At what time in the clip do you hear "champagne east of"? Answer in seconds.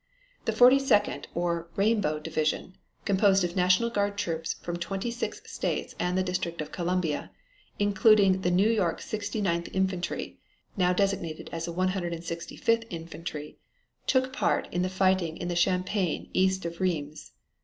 15.55-16.81